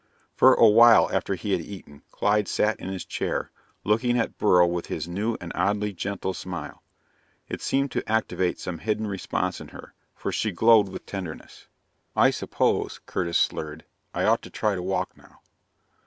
For 0.33 0.55
a 0.55 0.67
while 0.67 1.11
after 1.13 1.35
he 1.35 1.51
had 1.51 1.61
eaten, 1.61 2.01
Clyde 2.11 2.47
sat 2.47 2.79
in 2.79 2.89
his 2.89 3.05
chair, 3.05 3.51
looking 3.83 4.17
at 4.17 4.39
Beryl 4.39 4.71
with 4.71 4.87
his 4.87 5.07
new 5.07 5.37
and 5.39 5.51
oddly 5.53 5.93
gentle 5.93 6.33
smile. 6.33 6.81
It 7.47 7.61
seemed 7.61 7.91
to 7.91 8.11
activate 8.11 8.57
some 8.59 8.79
hidden 8.79 9.05
response 9.05 9.61
in 9.61 9.67
her, 9.67 9.93
for 10.15 10.31
she 10.31 10.51
glowed 10.51 10.89
with 10.89 11.05
tenderness. 11.05 11.67
"I 12.15 12.31
suppose," 12.31 12.99
Curtis 13.05 13.37
slurred, 13.37 13.85
"I 14.11 14.23
ought 14.23 14.41
to 14.41 14.49
try 14.49 14.73
to 14.73 14.81
walk 14.81 15.15
now." 15.15 15.41